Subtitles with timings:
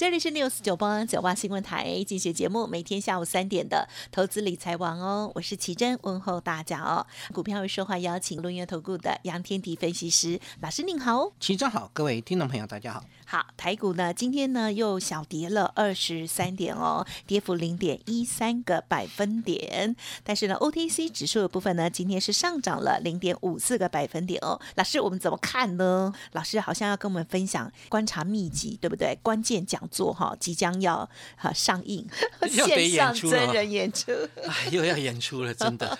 [0.00, 7.06] 这里是 News 九八九八新闻台，进行节目，每天下午三点的投资理财王哦，我是奇珍，问候大家哦。
[7.34, 13.04] 股票会说话，邀请轮源投顾的杨天迪分析师老师您好，奇珍好，各位听众朋友大家好。
[13.26, 19.94] 好，台股呢今天呢又小跌了二十三点哦，跌幅零点一三个百分点。
[20.24, 24.58] 但是呢，OTC 指数的部分呢，今天是上涨了零点五四个百分点哦。
[24.76, 26.10] 老师，我们怎么看呢？
[26.32, 29.16] 老师好像要跟我们分享观察秘籍，对不对？
[29.22, 32.04] 关键讲座哈，即将要哈上映，
[32.50, 34.10] 线上真人演出，
[34.44, 35.96] 哎，又要演出了，真的。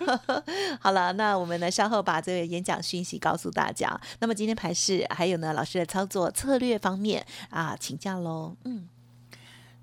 [0.78, 3.98] 好了，那我们呢稍后把这个演讲讯息告诉大家。
[4.18, 6.50] 那么今天盘市还有呢，老师的操作策。
[6.50, 8.56] 策略方面啊，请教喽。
[8.64, 8.88] 嗯，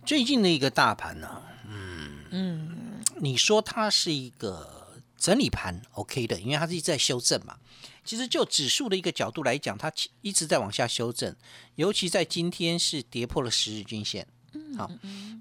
[0.06, 4.77] 最近的一个大盘呢，嗯嗯，你说它是一个
[5.18, 7.58] 整理盘，OK 的，因为它是一直在修正嘛。
[8.06, 11.36] 其实就指数的一个角度来讲，它一直在往下修正，
[11.76, 14.28] 尤其在今天是跌破了十日均线。
[14.76, 14.90] 好，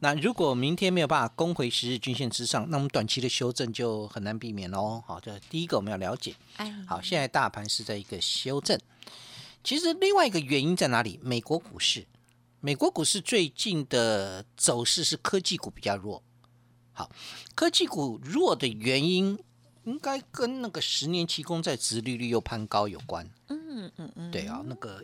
[0.00, 5.02] 那如果明天没有办法攻回十日均线之上，那我们短期的修正就很难避免喽。
[5.06, 6.34] 好，这第一个我们要了解。
[6.86, 8.78] 好，现在大盘是在一个修正。
[9.62, 11.18] 其实另外一个原因在哪里？
[11.22, 12.06] 美国股市，
[12.60, 16.22] 美国股市最近的走势是科技股比较弱。
[16.92, 17.10] 好，
[17.54, 19.38] 科技股弱的原因
[19.86, 23.28] 应该跟那个十年期公债殖利率又攀高有关。
[23.48, 25.02] 嗯嗯嗯，对啊，那个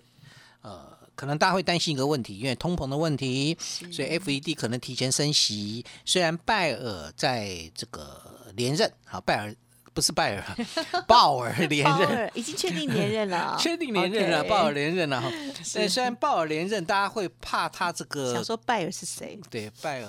[0.60, 5.84] 呃，可能大家会担心一个问题，因为通膨的问题，所以 F E D 可能提前升息。
[6.04, 9.54] 虽然拜尔在这个连任，好，拜尔。
[9.94, 10.44] 不是拜尔，
[11.06, 15.30] 鲍尔连任，已经确定连任了， 确定连任了，鲍尔连任了哈。
[15.62, 18.32] 虽然鲍尔连任，大家会怕他这个。
[18.32, 19.38] 想说拜尔是谁？
[19.50, 20.08] 对，拜尔。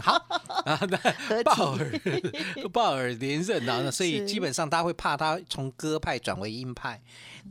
[0.00, 0.20] 好，
[0.66, 0.98] 然后呢，
[1.44, 1.92] 鲍尔，
[2.72, 7.00] 鲍尔连任啊，所以基本上大家会怕他从鸽派转为鹰派。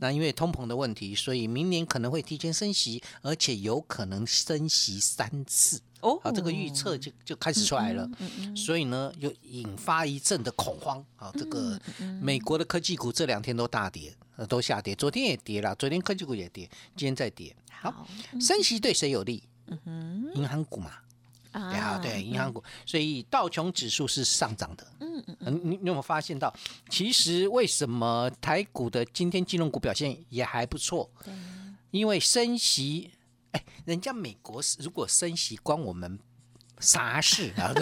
[0.00, 5.80] 那因为通膨的问题，所以明年可能会提前升息，而且有可能升息三次。
[6.00, 8.08] 哦，好，这个预测就就开始出来了，
[8.56, 11.04] 所以呢，又引发一阵的恐慌。
[11.16, 11.80] 啊，这个
[12.20, 14.94] 美国的科技股这两天都大跌，呃，都下跌。
[14.96, 17.54] 昨天也跌了，昨天科技股也跌，今天再跌。
[17.70, 18.04] 好，
[18.40, 19.44] 升息对谁有利？
[19.68, 20.90] 嗯哼，银行股嘛。
[21.52, 24.86] 啊，对，银行股，所以道琼指数是上涨的。
[25.00, 26.52] 嗯嗯，你你有没有发现到，
[26.88, 31.10] 其实为什么台股的今天金融股表现也还不错？
[31.90, 33.10] 因为升息。
[33.52, 36.18] 哎，人家美国是如果升息关我们
[36.82, 37.72] 啥事 啊？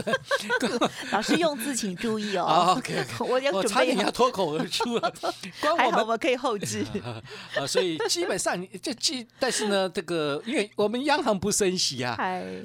[1.10, 2.76] 老师用字请注意哦。
[2.76, 5.12] OK， 我我差点要脱口而出了。
[5.76, 6.84] 还好我们可以后置。
[7.56, 12.14] 啊，所以基本上这基，但是呢，这个因为我们央行不升息啊，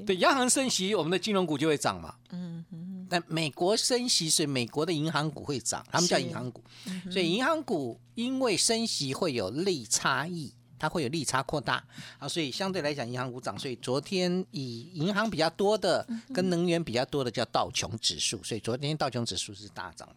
[0.06, 2.14] 对，央行升息，我们的金融股就会涨嘛。
[2.32, 3.08] 嗯嗯。
[3.10, 6.62] 但美国升息，所以美国的银行股会涨，他们叫银行股。
[7.10, 10.54] 所以银行股因为升息会有利差异。
[10.86, 11.84] 它会有利差扩大
[12.20, 13.58] 啊，所以相对来讲，银行股涨。
[13.58, 20.16] 所以昨天以银行比较多的跟能源比较多的叫道琼指数，所以昨天道琼指数是大涨的。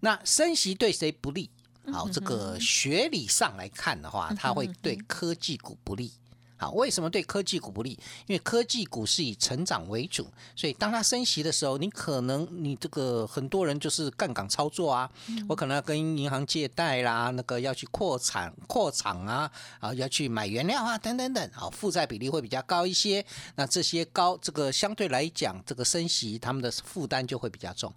[0.00, 1.48] 那升息对谁不利？
[1.90, 6.12] 好，这个学理上来看的话，它会对科技股不利。
[6.58, 7.90] 好，为什么对科技股不利？
[8.26, 10.26] 因为科技股是以成长为主，
[10.56, 15.08] 所以当它升息的时候，你可能你这个很多人就是杠杆操作啊，
[15.48, 23.24] 我可能要跟银行借贷啦，那个要去扩产扩厂啊，啊要去买原料啊，等等等，啊负债比例会比较高一些。
[23.54, 27.94] 那这些高这个相对来讲，这个升息他们的负担就会比较重。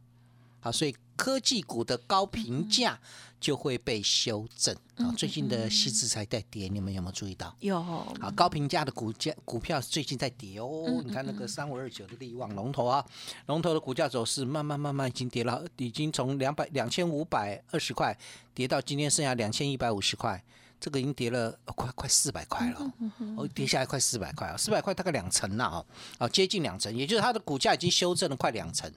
[0.61, 2.97] 好，所以科技股的高评价。
[3.41, 5.11] 就会被修正啊！
[5.17, 7.51] 最近的西资才在跌，你们有没有注意到？
[7.59, 11.01] 有啊，高评价的股价股票最近在跌哦。
[11.03, 13.03] 你看那个三五二九的利旺龙头啊，
[13.47, 18.15] 龙头的股价走势慢慢慢慢已经跌了，已经从两百两千五百二十块
[18.53, 20.43] 跌到今天剩下两千一百五十块。
[20.81, 22.93] 这个已经跌了快快四百块了，
[23.37, 25.85] 哦，跌下来快四百块啊，四百块大概两成了啊，
[26.17, 28.91] 啊，接近两成，也就是它的股价已经修正了快两成，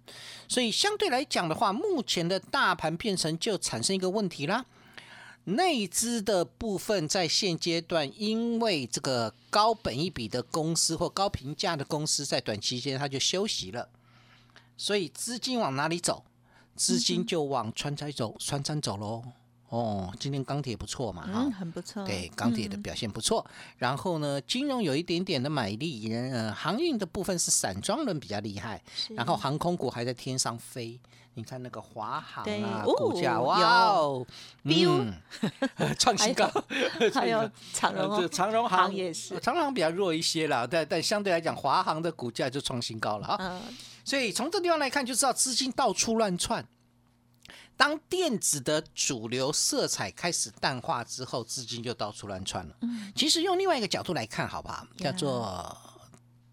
[0.49, 4.65] 所以相对来讲的话，目前的大盘变成就产生一个问题啦，
[5.45, 13.91] 内资的部分在现阶段，因为这个高本一笔的公司或高评价的公司在短期间它就休息了，
[14.79, 16.25] 所以资金往哪里走？
[16.75, 19.23] 资金就往川菜走，川餐走喽。
[19.75, 22.05] 哦，今天钢铁不错嘛，嗯，很不错。
[22.05, 23.45] 对，钢铁的表现不错。
[23.77, 28.81] 然后呢，金融有一点点的买力，呃，航运的部分是散装轮比较厉害。
[29.17, 31.01] 然后航空股还在天上飞，
[31.35, 34.25] 你看那个华航啊，股价哇哦，
[34.63, 35.13] 嗯，
[35.99, 36.49] 创新高。
[37.13, 43.37] 还有长荣，长荣航也是，长荣航比较弱一些啦，但但相对来讲，华航的股价就创新高了啊。
[43.41, 43.61] 嗯。
[44.05, 46.65] 所以从这地方来看，就知道资金到处乱窜。
[47.77, 52.77] 当电子的主流色彩开始淡化之后，资金就到处乱窜了。
[52.83, 54.87] 嗯，其实用另外一个角度来看，好不好？
[54.99, 55.77] 叫做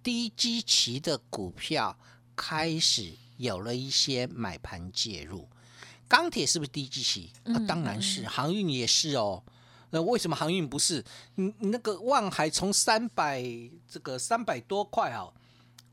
[0.01, 1.97] 低基期的股票
[2.35, 5.47] 开始有了一些买盘介入。
[6.07, 7.31] 钢铁是不是低基期？
[7.45, 8.27] 啊，当然是。
[8.27, 9.43] 航运也是哦。
[9.91, 11.03] 那为什么航运不是？
[11.35, 13.43] 你你那个望海从三百
[13.87, 15.27] 这个三百多块啊？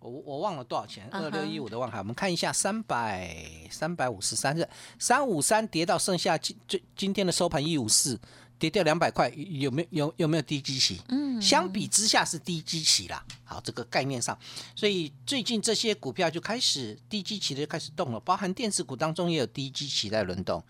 [0.00, 3.36] 我我忘了多少钱，二六一五的万海，我们看一下三百
[3.70, 4.68] 三百五十三日
[4.98, 8.18] 三五三跌到剩下今最今天的收盘一五四，
[8.58, 11.00] 跌掉两百块，有没有有有没有低基期？
[11.08, 13.24] 嗯，相比之下是低基期啦。
[13.44, 14.38] 好，这个概念上，
[14.76, 20.62] 所以最近这些股票就开始低基期的就开始动了，包含电子股当中也有低基期在轮动。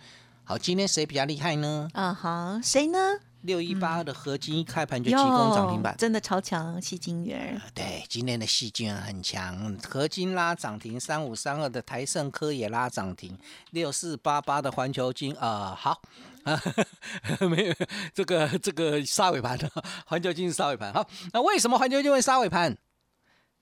[0.44, 1.88] 好，今天谁比较厉害呢？
[1.92, 2.98] 啊哈，谁呢？
[3.42, 7.60] 六一八二的合金一开盘就急攻涨停板，真的超强，细金元。
[7.72, 13.38] 对，今天的细金元很强，合金拉涨停，三五三二的台盛科也拉涨停，
[13.70, 16.02] 六四八八的环球金啊，好
[16.42, 16.60] 啊，
[17.48, 17.74] 没有
[18.12, 19.70] 这个这个杀尾盘的
[20.06, 20.92] 环球金是杀尾盘。
[20.92, 22.76] 好，那为什么环球金会杀尾盘？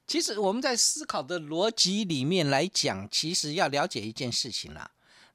[0.07, 4.91] 其实我们在思考的逻辑里面来讲，其实要了解一件事情啦。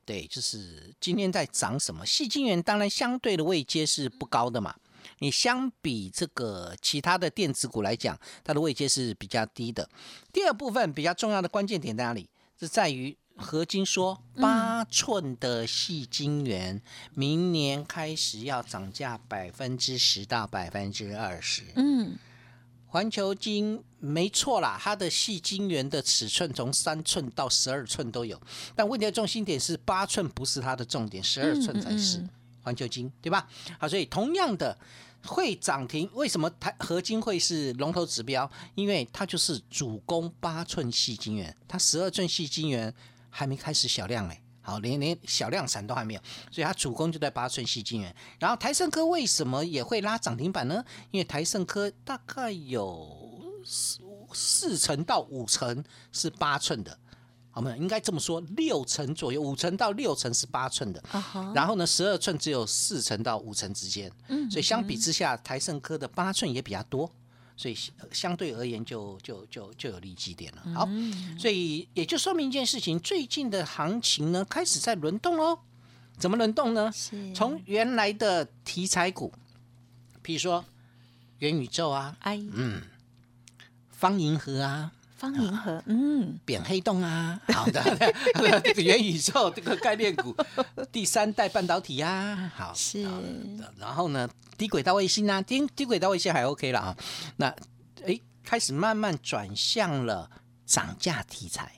[0.05, 2.05] 对，就是今天在涨什么？
[2.05, 4.75] 细晶圆当然相对的位阶是不高的嘛。
[5.19, 9.87] 你相比这个其他的电子股来讲，它的位阶是比较低的。
[10.33, 12.27] 第二部分比较重要的关键点在哪里？
[12.59, 16.81] 是在于合金说八寸的细晶圆
[17.13, 21.63] 明年开始要涨价百分之十到百分之二十。
[21.75, 22.17] 嗯。
[22.91, 28.37] 环球金没错啦，它的细晶圆的尺寸从三寸到十二寸都有，
[28.75, 32.21] 但问题的重心点是八寸不是它的重点，十二寸才是
[32.61, 33.47] 环球金，对吧？
[33.79, 34.77] 好，所以同样的
[35.23, 38.51] 会涨停，为什么台合金会是龙头指标？
[38.75, 42.93] 因为它就是主攻八寸细晶圆，它十二寸细晶圆
[43.29, 44.40] 还没开始小量嘞。
[44.61, 46.21] 好，连连小量产都还没有，
[46.51, 48.15] 所以它主攻就在八寸细晶圆。
[48.39, 50.83] 然后台盛科为什么也会拉涨停板呢？
[51.09, 53.99] 因为台盛科大概有四
[54.33, 56.97] 四成到五成是八寸的，
[57.49, 57.75] 好没有？
[57.75, 61.03] 应该这么说，六成左右，五成到六成是八寸的。
[61.53, 64.11] 然后呢，十二寸只有四成到五成之间。
[64.27, 67.11] 嗯，所以相比之下，台盛科的八寸也比较多。
[67.61, 67.77] 所以
[68.11, 70.73] 相对而言，就就就就有利基点了。
[70.73, 70.89] 好，
[71.37, 75.59] 所以也就说明一件事情：最近的行情呢，开始在轮动哦。
[76.17, 76.91] 怎么轮动呢？
[77.35, 79.31] 从原来的题材股，
[80.23, 80.65] 比如说
[81.37, 82.81] 元宇宙啊，嗯，
[83.91, 84.91] 方银河啊。
[85.21, 87.83] 方银河，嗯，扁黑洞啊， 好的，
[88.63, 90.35] 这个元宇宙这个概念股，
[90.91, 93.07] 第三代半导体呀，好是，
[93.77, 94.27] 然后呢，
[94.57, 96.97] 低轨道卫星啊，低低轨道卫星还 OK 了啊，
[97.35, 97.45] 那
[98.03, 100.27] 哎，开始慢慢转向了
[100.65, 101.71] 涨价题材，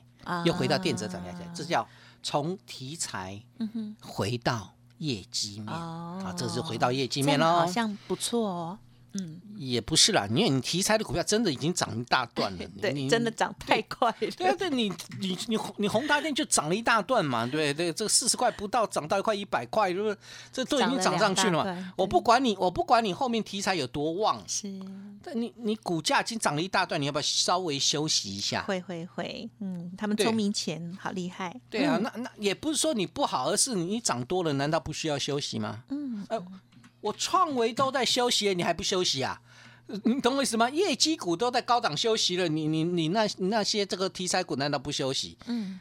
[0.45, 1.85] 又回到电子涨价题材，这叫
[2.21, 3.43] 从题材
[3.99, 5.67] 回到业绩面。
[5.67, 8.79] 啊，这是回到业绩面喽，好像不错哦。
[9.15, 14.31] 嗯，也不是啦，因为你题材的股票真的已经涨一大段了， 对，真的涨太快了。
[14.35, 14.89] 对 啊，对你
[15.19, 20.17] 你你你宏达电就涨了一大段嘛，对对，这个四十块不到涨到一块一百块，是不是？
[20.51, 21.93] 这都已经涨上去了嘛。
[21.95, 24.81] 我不管你，我不管你后面题材有多旺，是，
[25.23, 28.63] 但你你股价已经涨了一大段，你要不要稍微休息一下？
[28.63, 31.55] 会会会，嗯，他们聪明钱好厉害。
[31.69, 35.83] 对啊，那那也不是说你不好，而是你涨多了，难道不需要休息吗？
[35.89, 36.43] 嗯，呃。
[37.03, 39.41] 我创维都在休息，你还不休息啊？
[40.05, 40.69] 你懂我意思吗？
[40.69, 45.37] 业绩股都在高档休息了，你你你那那些这个题材股难道不休息？
[45.45, 45.77] 嗯，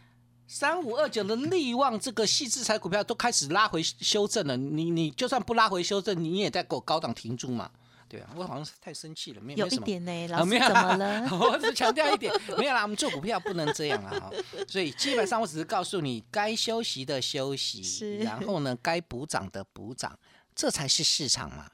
[0.48, 7.70] 三五二九的利旺这个细制材股票都开始拉回修正了，你你就算不拉回修正，你也在给我高档停住嘛？
[8.08, 11.28] 对啊，我好像是太生气了，没有一点呢，老师怎么了？
[11.40, 14.28] 我只强调一点，没有啦，我们做股票不能这样啊！
[14.68, 20.18] 所以基本上我只是告诉你，该休息的休息，然后呢，该补涨的补涨。
[20.54, 21.70] 这才是市场嘛，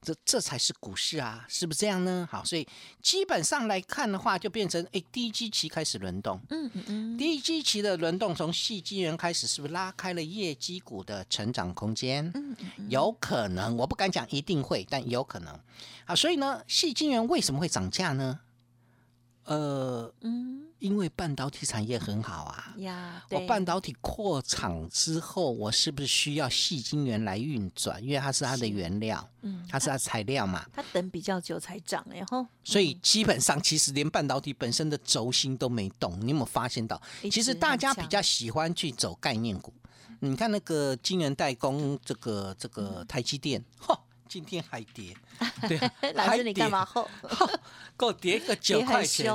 [0.00, 2.28] 这这才是股市啊，是不是这样呢？
[2.30, 2.66] 好，所以
[3.00, 6.40] 基本上来看的话，就变成哎，第一基期开始轮动。
[6.50, 12.30] 嗯嗯嗯，第一基期的轮动从细基元开始，是不是拉开了业绩股的成长空间？
[12.34, 15.58] 嗯嗯，有可能，我不敢讲一定会，但有可能。
[16.04, 18.40] 好，所以呢，细金元为什么会涨价呢？
[19.44, 20.60] 呃，嗯。
[20.82, 28.02] 因为半导体产业很好啊，呀，我半导体扩厂之后，我是不是需要细晶圆来运转？
[28.02, 30.66] 因为它是它的原料，嗯，它是它材料嘛。
[30.72, 36.18] 它等比较久才涨，然后，所以基本上其实连半导体本身的轴心都没动。
[36.20, 37.00] 你有没有发现到？
[37.30, 39.72] 其实大家比较喜欢去走概念股。
[40.18, 43.96] 你看那个晶圆代工，这个这个台积电，哈。
[44.32, 45.14] 今天还跌，
[45.68, 45.78] 对，
[46.14, 47.06] 老师你干嘛后？
[47.98, 49.26] 够跌个九块钱，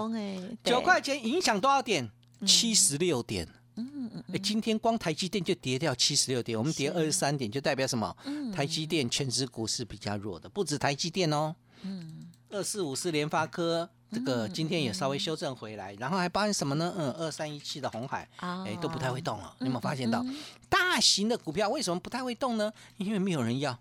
[0.63, 2.09] 九块钱影响多少点？
[2.47, 3.47] 七十六点。
[3.75, 8.11] 嗯嗯哎，今天光台积电就跌掉七十六点，我们跌二十三点，就代表什么？
[8.51, 11.55] 台积电全指股是比较弱的，不止台积电哦。
[11.83, 12.25] 嗯。
[12.49, 16.91] 二四五四联发科这个今天也稍微修正回来，然后还包含什么呢？
[16.97, 19.55] 嗯，二三一七的红海，哎，都不太会动了。
[19.59, 20.25] 你有没有发现到
[20.67, 22.73] 大型的股票为什么不太会动呢？
[22.97, 23.77] 因为没有人要。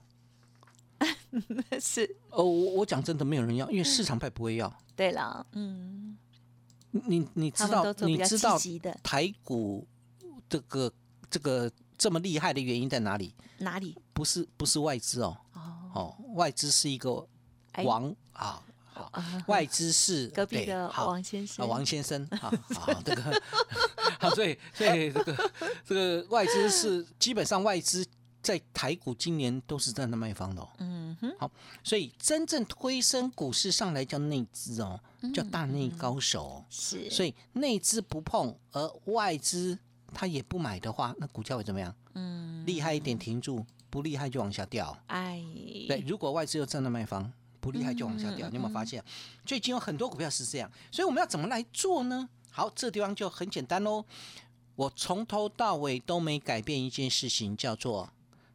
[1.81, 4.73] 是哦，我我讲真的，没有人要，因为市场派不会要。
[4.95, 6.17] 对了，嗯，
[6.91, 8.59] 你你知道你知道
[9.03, 9.87] 台股
[10.49, 10.91] 这个
[11.29, 13.35] 这个这么厉害的原因在哪里？
[13.59, 13.95] 哪里？
[14.15, 15.37] 不是不是外资哦，
[15.95, 17.27] 哦，外资是一个
[17.85, 19.13] 王啊，好，
[19.47, 23.43] 外资是 隔壁的王先生，王先生，好，好，这个
[24.19, 25.51] 好，所以所以这个
[25.85, 28.07] 这个外资是基本上外资。
[28.47, 31.51] 在台股今年都是站在卖方的，嗯哼，好，
[31.83, 35.01] 所以真正推升股市上来叫内资哦，
[35.35, 39.77] 叫大内高手，是，所以内资不碰，而外资
[40.15, 41.93] 他也不买的话，那股价会怎么样？
[42.15, 44.97] 嗯，厉害一点停住，不厉害就往下掉。
[45.09, 45.43] 哎，
[45.89, 49.03] 对，如果外资又站在卖方，不厉害就往下掉，你有没有发现？
[49.45, 52.29] 最近有很多股票是这样，所以我们要怎么来做呢？
[52.53, 54.05] 好，这地方就很简单喽，
[54.77, 58.09] 我从头到尾都没改变一件事情，叫做。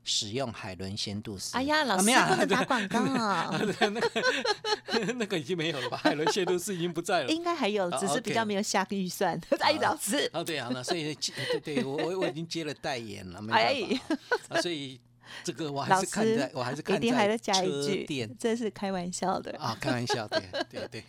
[0.04, 1.56] 使用海伦仙度斯。
[1.56, 3.50] 哎呀，老师不能打广告 啊！
[3.62, 5.98] 那个那个已经没有了吧？
[5.98, 7.30] 海伦仙度斯已经不在了。
[7.30, 9.40] 应该还有，只是比较没有下预算。
[9.60, 10.30] 哎，老师。
[10.34, 14.18] 哦，对啊，那所以对对，我我我已经接了代言了，没办
[14.50, 14.62] 法。
[14.62, 15.00] 所以
[15.44, 18.30] 这个我还是看在，我还是看在车店。
[18.40, 21.04] 这是开玩笑的啊，开玩笑，对对对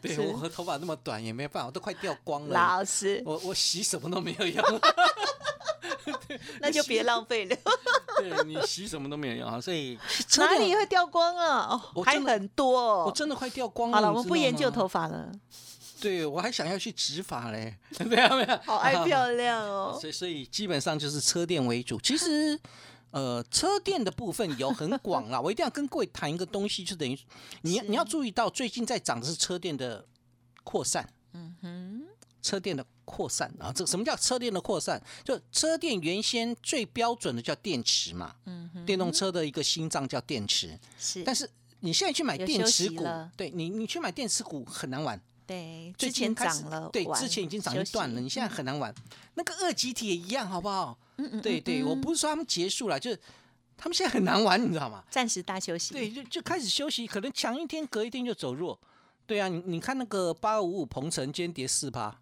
[0.00, 0.18] 对。
[0.26, 2.54] 我和头发那么短也没办法，我都快掉光了。
[2.54, 4.64] 老师，我我洗什么都没有用。
[6.68, 7.56] 那就别浪费了。
[8.18, 9.98] 对你洗什么都没有用啊，所以
[10.38, 11.76] 哪里会掉光啊？
[12.04, 13.96] 还很多，我真的快掉光了。
[13.96, 15.30] 好了，我们不研究头发了。
[16.00, 17.76] 对，我还想要去植发嘞。
[18.06, 19.98] 没有没有，好爱漂亮哦。
[20.00, 22.00] 所以所以基本上就是车店为主。
[22.00, 22.58] 其实
[23.10, 25.40] 呃，车店的部分有很广啦。
[25.40, 27.18] 我一定要跟各位谈一个东西，就等于
[27.62, 30.04] 你你要注意到，最近在涨的是车店的
[30.62, 31.08] 扩散。
[31.32, 32.02] 嗯哼，
[32.42, 32.84] 车店的。
[33.08, 35.02] 扩散啊，这什么叫车电的扩散？
[35.24, 41.24] 就车电原先最标准的叫电池嘛，嗯，电动车的一个心脏叫电池，是。
[41.24, 41.48] 但是
[41.80, 43.04] 你现在去买电池股，
[43.36, 45.20] 对你，你去买电池股很难玩。
[45.46, 48.94] 对，之前涨了，对，之前已经涨一段了，你现在很难玩。
[49.34, 50.98] 那个二级体也一样，好不好？
[51.16, 53.18] 嗯嗯，对对，我不是说他们结束了，就是
[53.76, 55.02] 他们现在很难玩，你知道吗？
[55.10, 55.94] 暂时大休息。
[55.94, 58.78] 对，就就开始休息，可能强一天，隔一天就走弱。
[59.26, 62.14] 对啊，你你看那个八五五鹏程，今天跌四趴。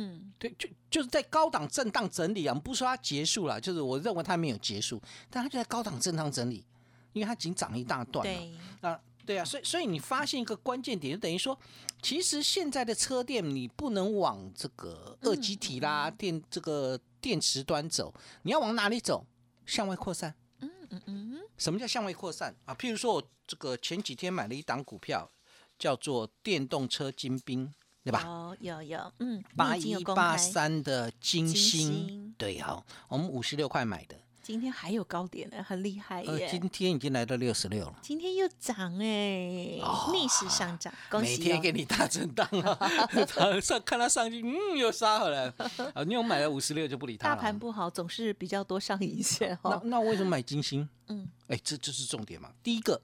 [0.00, 6.64] 嗯，对，就就是在高档震荡整理啊，我们不说它结束了，就是我认为它没有结束，但它就在高档震荡整理，
[7.12, 8.88] 因为它已经涨一大段了。
[8.88, 11.58] 啊，对啊，所以所以你发现一个关键点，就等于说，
[12.00, 19.26] 其实现在的车店你不能往这个二级体啦、电这个电池端走，你要往哪里走？
[19.66, 20.32] 向外扩散。
[20.60, 21.40] 嗯嗯嗯。
[21.56, 22.74] 什么叫向外扩散啊？
[22.76, 25.28] 譬如说我这个前几天买了一档股票，
[25.76, 27.74] 叫做电动车精兵。
[28.08, 28.24] 对吧？
[28.26, 36.48] 哦，有有，嗯，八一八三的金星，对，好，我们五十六块买的，今天还有高点呢，很厉害耶！
[36.50, 39.78] 今天已经来到六十六了，今天又涨哎，
[40.10, 41.36] 逆势上涨，恭喜！
[41.36, 42.90] 每天给你大震荡啊，
[43.60, 45.52] 上看它上去，嗯，又杀回来，
[45.92, 50.88] 啊，你有买了五十六就不理它大盘不好，总是比较多上影线那那为什么买金星？
[51.08, 52.48] 嗯，哎，这这是重点嘛？
[52.62, 53.02] 第一个，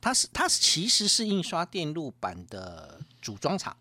[0.00, 3.76] 它是它其实是印刷电路板的组装厂。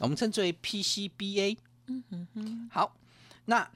[0.00, 1.56] 我们称之为 PCBA。
[1.86, 2.68] 嗯哼哼。
[2.72, 2.96] 好，
[3.46, 3.70] 那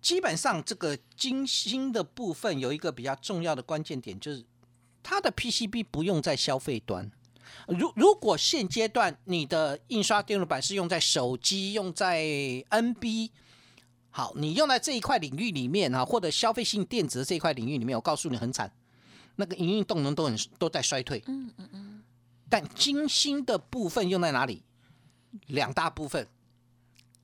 [0.00, 4.44] 基本上这个金星的部分有一个比较重要的关键点，就是
[5.02, 7.10] 它的 PCB 不用在消费端。
[7.68, 12.24] 如如果现阶段你的印刷电路板是用在手机、用在
[12.70, 13.30] NB，
[14.10, 18.72] 好，你用在这一块领域里面啊，或者消费性电子这一块领域里面，我告诉你很惨。
[19.36, 21.22] 那个营运动能都很都在衰退。
[21.26, 22.02] 嗯嗯嗯。
[22.48, 24.62] 但金星的部分用在哪里？
[25.46, 26.28] 两大部分。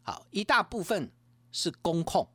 [0.03, 1.11] 好，一大部分
[1.53, 2.29] 是工控。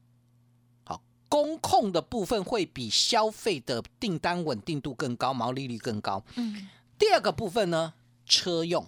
[0.83, 6.23] 好，工控的部分会比消费的订单稳定度更高，毛利率更高。
[6.35, 6.69] 嗯。
[6.99, 8.87] 第二个部分呢，车用，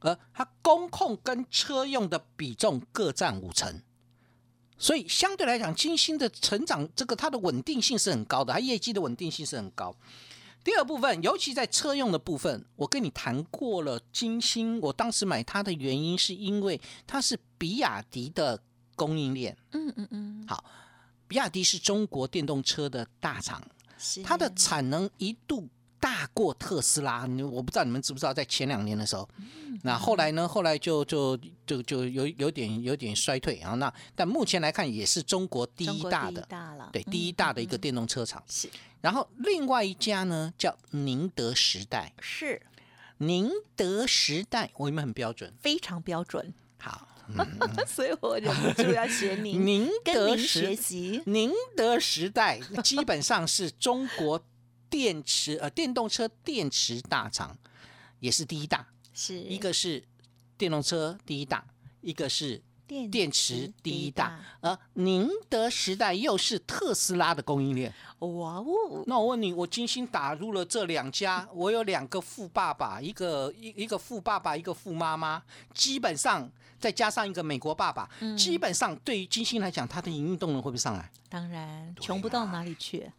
[0.00, 3.82] 而它工控跟车用的比重各占五成。
[4.78, 9.94] 所以相对来讲，金星的成长，这个它的稳定性是很高的，它业绩的稳定性是很高。
[10.66, 18.60] 第二部分，尤其在车用的部分，我跟你谈过了，金星，我当时买它的原因是因为它是比亚迪的
[18.96, 19.56] 供应链。
[19.70, 20.44] 嗯嗯嗯。
[20.48, 20.64] 好，
[21.28, 23.62] 比亚迪是中国电动车的大厂，
[24.24, 25.68] 它的产能一度。
[25.98, 29.28] 大过特斯拉，我不知道你们知不知道，在前两年的时候，
[29.82, 30.46] 那后来呢？
[30.46, 33.74] 后来就就就就有有点有点衰退啊。
[33.74, 36.46] 那但目前来看，也是中国第一大的，
[36.92, 38.42] 对第一大的一个电动车厂。
[38.48, 38.68] 是。
[39.00, 42.12] 然后另外一家呢，叫宁德时代。
[42.20, 42.60] 是。
[43.18, 46.52] 宁德时代，我们很标准，非常标准。
[46.78, 47.08] 好，
[47.88, 49.60] 所以我忍不住要学您。
[49.64, 51.22] 宁德学习。
[51.24, 54.42] 宁德时代基本上是中国。
[54.88, 57.56] 电池呃，电动车电池大厂
[58.20, 60.02] 也是第一大，是一个是
[60.56, 61.64] 电动车第一大，
[62.00, 67.92] 一个是电电池第一大，而宁德时代又是特斯拉的供应链。
[68.20, 69.04] 哇哦！
[69.06, 75.42] 那我问你，我精心打入了这两家，我有两个富爸爸，一个一一个富爸爸，一个富妈妈，
[75.74, 76.50] 基本上
[76.86, 81.10] 再加上一个美国爸爸，基本上对于金星来讲，它的营运动能会不会上来？
[81.28, 83.10] 当然，穷不到哪里去。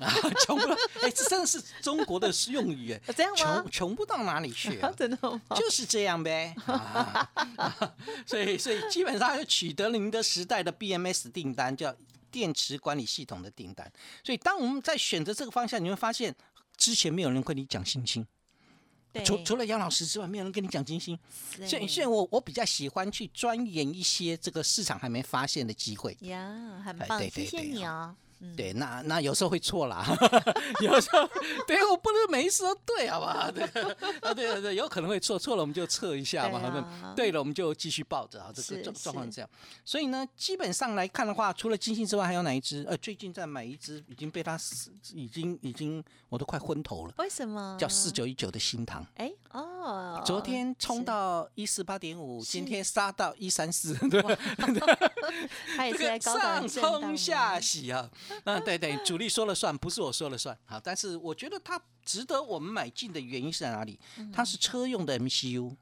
[0.00, 0.10] 啊，
[0.44, 3.62] 穷不到，哎，这真的是中国的用语哎， 这样吗？
[3.62, 5.40] 穷穷不到哪里去， 真的吗？
[5.54, 6.52] 就是这样呗。
[8.26, 11.94] 所以，所以基本上就取得了您的时代的 BMS 订单，叫。
[12.28, 13.90] 电池管理系统的订单，
[14.22, 16.34] 所以当我们在选择这个方向，你会发现
[16.76, 18.26] 之前没有人跟你讲星星，
[19.24, 21.18] 除除了杨老师之外，没有人跟你讲金星。
[21.64, 26.16] 所以，所以我我比较喜欢去钻研一些这个市场还没发现的机会。
[26.20, 28.14] 呀，很棒，谢谢你哦。
[28.56, 30.04] 对，那那有时候会错啦，
[30.82, 31.28] 有时候
[31.66, 33.50] 对我不能每一次都对，好不好？
[33.50, 39.48] 对啊，对对对，有可能会错，错了我们就测一下嘛，对了我们就继续抱着啊，这个状状况这样。
[39.84, 42.84] 所以呢，基本上来看的话，除了金星之外，还有哪一只？
[42.88, 44.58] 呃，最近在买一只，已经被它
[45.14, 47.14] 已经已经我都快昏头了。
[47.18, 47.76] 为什么？
[47.80, 49.04] 叫四九一九的新塘。
[49.16, 54.20] 哎哦，昨天冲到一四八点五，今天杀到一三四， 对
[55.76, 58.10] 它也是在高档上冲下洗啊。
[58.44, 60.56] 啊，对对，主力说了算，不是我说了算。
[60.66, 63.98] 好，但是我觉得它值得我们买进的原因是在哪里？
[64.32, 65.76] 它是车用的 MCU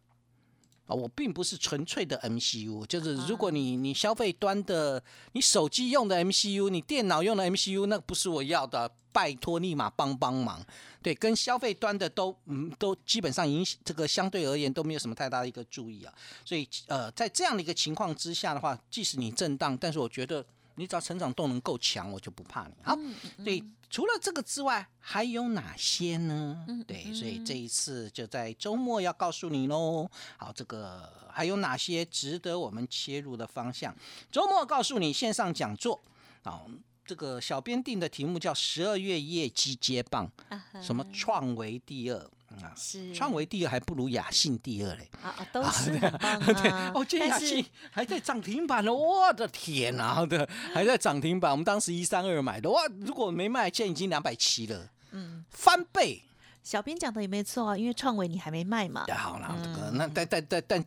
[0.86, 10.64] 啊，我并不是纯粹的 MCU，就是如果你你消费端的，你手机用的 MCU，你电脑用的 MCU，那不是我要的，拜托立马帮帮忙。
[11.02, 16.12] 对，跟消费端的都嗯都基本上影响这个相对而言都没有什么太大的一个注意啊。
[16.44, 20.44] 所以呃，在这样的一个情况之下的话，即使你震荡，但是我觉得。
[20.76, 22.74] 你只要成长动能够强，我就不怕你。
[22.82, 22.96] 好，
[23.44, 26.66] 对，除了这个之外，还有哪些呢？
[26.86, 30.10] 对，所以这一次就在周末要告诉你喽。
[30.36, 33.94] 好，这个还有哪些值得我们切入的方向？
[34.30, 36.00] 周末告诉你线上讲座。
[36.42, 36.68] 好，
[37.06, 40.30] 这个小编定的题目叫“十二月业绩接棒”，
[40.80, 42.30] 什么创维第二。
[42.62, 46.38] 啊，是创维第二还不如雅信第二嘞，啊都是很棒
[46.70, 46.92] 啊！
[46.94, 50.24] 哦，今天雅信还在涨停板呢，我的天哪！
[50.24, 51.50] 对，还在涨停板。
[51.50, 56.22] 我们当时一三二买的，哇，如果没卖，现在已经两百七了，嗯，翻倍。
[56.62, 59.04] 小编讲的也没错啊，因为创维你还没卖嘛。
[59.12, 60.84] 好啦，这个那但但但但，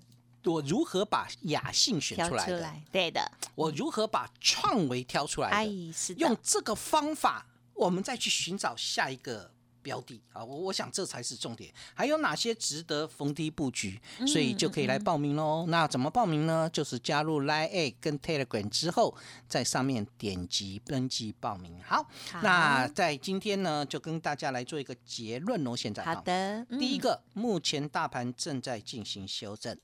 [0.47, 2.73] 我如何把雅信选出来的？
[2.91, 5.55] 对的，我如何把创维挑出来的？
[5.55, 9.51] 哎，是用这个方法，我们再去寻找下一个。
[9.83, 11.73] 标的啊，我我想这才是重点。
[11.93, 13.97] 还有哪些值得逢低布局？
[14.27, 15.65] 所以就可以来报名喽。
[15.69, 16.69] 那怎么报名呢？
[16.73, 19.15] 就是加入 Line A 跟 Telegram 之后，
[19.47, 21.81] 在上面点击登记报名。
[21.81, 22.05] 好，
[22.43, 25.73] 那在今天呢，就跟大家来做一个结论哦。
[25.73, 29.77] 现在好的，第一个，目前大盘正在进行修正，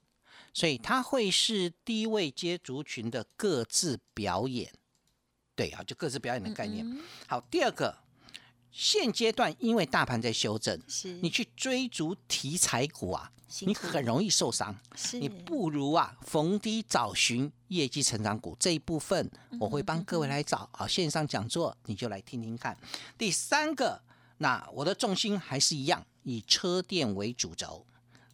[0.53, 4.71] 所以它会是低位接族群的各自表演。
[5.55, 6.85] 对啊，就各自表演的概念。
[7.27, 7.97] 好，第二个。
[8.75, 10.81] 现阶段，因为大盘在修正，
[11.21, 14.75] 你去追逐题材股啊，你很容易受伤。
[15.11, 20.87] 你不如啊，逢低找寻业绩成长股这一部分，我会帮各位来找啊。
[20.87, 22.75] 线上讲座你就来听听看。
[23.15, 24.01] 第三个，
[24.39, 27.85] 那我的重心还是一样，以车电为主轴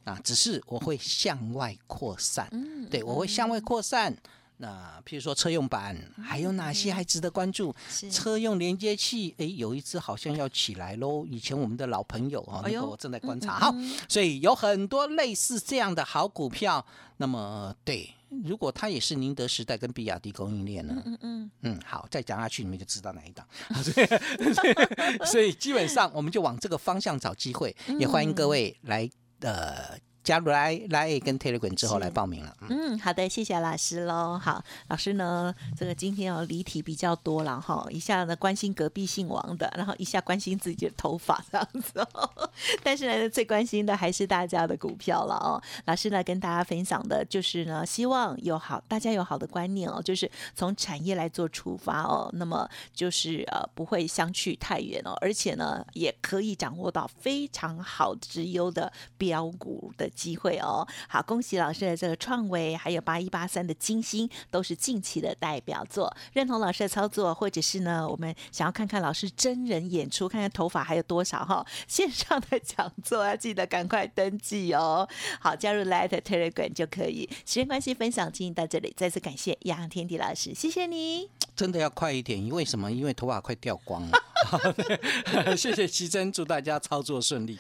[0.10, 2.48] 啊，只是我会向外扩散。
[2.52, 4.16] 嗯对我会向外扩散。
[4.62, 7.74] 那譬如说车用板还有哪些还值得关注？
[8.12, 11.26] 车用连接器，哎，有一只好像要起来喽。
[11.26, 13.58] 以前我们的老朋友啊，那个我正在观察。
[13.58, 13.74] 好，
[14.10, 16.86] 所以有很多类似这样的好股票。
[17.16, 21.02] 那么，对，如果它也是宁德时代跟比亚迪供应链呢？
[21.06, 21.80] 嗯嗯嗯。
[21.86, 23.46] 好，再讲下去，你们就知道哪一档。
[23.82, 27.74] 所以，所以基本上我们就往这个方向找机会。
[27.98, 29.10] 也欢迎各位来
[29.42, 30.09] 呃。
[30.30, 32.56] 加入来来跟 Telegram 之后来报名了。
[32.70, 34.38] 嗯，好的，谢谢老师喽。
[34.38, 42.50] 好，老师呢，这个今天哦离题比较多了哈，一下呢关心隔壁姓王的，然后一下关心自己的头发这样子哦。
[42.84, 45.60] 但是呢，最关心的还是大家的股票了哦。
[45.86, 60.08] 老师呢跟大家分享的就是呢，希望有好大家有好的观念哦，就是从产业来做出发哦，那么就是呃不会相去太远哦，而且呢也可以掌握到非常好之优的标股的。
[60.20, 66.14] 机会哦，好，恭喜老师的这个创维，还有八一八三的金星，都是近期的代表作。
[66.34, 71.66] 认同老师的操作，或者是呢，我们想要看看老师真人演出，看看头发还有多少哈？
[71.88, 75.08] 线上的讲座要记得赶快登记哦。
[75.40, 77.30] 好，加入 Light Telegram 就可以。
[77.46, 81.30] 时间关系，分享进行到这里，再次感谢杨天地老师，谢谢你。
[81.56, 82.92] 真的要快一点，因为什么？
[82.92, 84.18] 因为头发快掉光了。
[85.58, 87.58] 谢谢奇珍，祝大家操作顺利。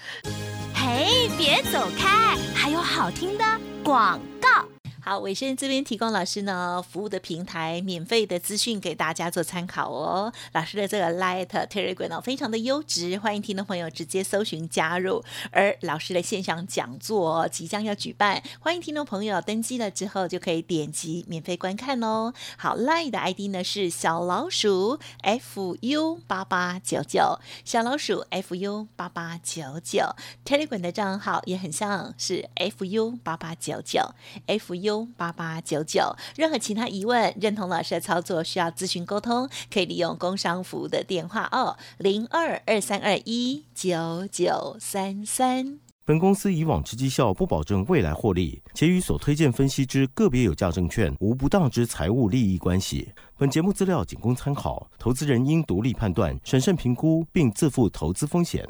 [0.73, 3.43] 嘿，别走开，还有好听的
[3.83, 4.68] 广告。
[5.01, 10.31] 好，伟生这边提供老师呢服务的平台，免费的资讯给大家做参考哦。
[10.51, 15.23] 老师的这个 Light Telegram 呢非常的优质，欢迎听众朋友直接搜寻加入。
[15.51, 22.33] 而老师的线上讲座即将要举办，欢迎听众朋友登记了之后就可以点击免费观看哦。
[22.57, 30.13] 好，Light 的 ID 呢是小老鼠 fu 八八九九，小老鼠 fu 八八九九。
[30.43, 34.01] Telegram 的账号也很像是 fu 八八九九
[34.45, 34.88] fu。
[35.17, 45.79] 八八九九，任何其他疑问，认同老师的操作需要咨询沟通，可以利用工商服务的电话哦，零二二三二一九九三三。
[46.05, 53.11] 本公司以往之绩效不保证未来获利，且与所推荐分析之个别有价证券无不当之财务利益关系。
[53.37, 58.67] 本节目资料仅供参考，投资人应独立判断、审慎评估，并自负投资风险。